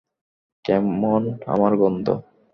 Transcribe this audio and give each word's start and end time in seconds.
কেমন 0.65 1.21
আমার 1.47 1.71
গন্ধ? 1.81 2.07